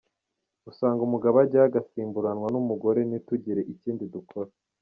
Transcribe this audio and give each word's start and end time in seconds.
Usanga 0.69 1.01
umugabo 1.03 1.35
ajyayo 1.43 1.67
agasimburanwa 1.69 2.47
n’umugore 2.53 2.99
ntitugire 3.03 3.61
ikindi 3.73 4.03
dukora”. 4.13 4.49